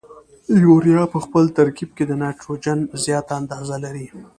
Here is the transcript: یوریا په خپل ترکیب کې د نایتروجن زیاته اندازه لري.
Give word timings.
یوریا 0.63 1.03
په 1.13 1.17
خپل 1.25 1.43
ترکیب 1.57 1.89
کې 1.97 2.03
د 2.07 2.11
نایتروجن 2.21 2.79
زیاته 3.03 3.33
اندازه 3.41 3.75
لري. 3.83 4.05